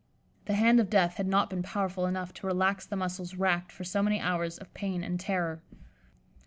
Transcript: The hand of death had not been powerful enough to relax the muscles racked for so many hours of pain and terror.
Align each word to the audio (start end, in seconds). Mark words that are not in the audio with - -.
The 0.45 0.55
hand 0.55 0.79
of 0.79 0.89
death 0.89 1.17
had 1.17 1.27
not 1.27 1.47
been 1.51 1.61
powerful 1.61 2.07
enough 2.07 2.33
to 2.33 2.47
relax 2.47 2.87
the 2.87 2.95
muscles 2.95 3.35
racked 3.35 3.71
for 3.71 3.83
so 3.83 4.01
many 4.01 4.19
hours 4.19 4.57
of 4.57 4.73
pain 4.73 5.03
and 5.03 5.19
terror. 5.19 5.61